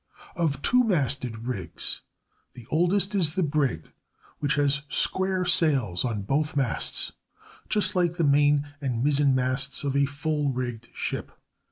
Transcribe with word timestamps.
Of 0.35 0.63
two 0.63 0.83
masted 0.83 1.45
rigs, 1.47 2.01
the 2.53 2.65
oldest 2.71 3.13
is 3.13 3.35
the 3.35 3.43
brig, 3.43 3.87
which 4.39 4.55
has 4.55 4.81
square 4.89 5.45
sails 5.45 6.03
on 6.03 6.23
both 6.23 6.55
masts, 6.57 7.11
just 7.69 7.95
like 7.95 8.15
the 8.15 8.23
main 8.23 8.67
and 8.81 9.03
mizzen 9.03 9.35
masts 9.35 9.83
of 9.83 9.95
a 9.95 10.05
full 10.07 10.51
rigged 10.53 10.89
ship. 10.91 11.31